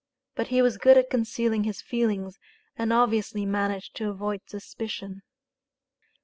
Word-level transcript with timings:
But 0.33 0.47
he 0.47 0.63
was 0.63 0.79
good 0.79 0.97
at 0.97 1.11
concealing 1.11 1.63
his 1.63 1.79
feelings, 1.79 2.39
and 2.75 2.91
obviously 2.91 3.45
managed 3.45 3.95
to 3.97 4.09
avoid 4.09 4.41
suspicion. 4.47 5.21